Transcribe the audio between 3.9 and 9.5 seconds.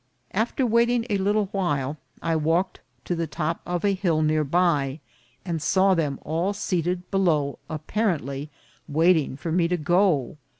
hill near by, and saw them all seated below, apparently waiting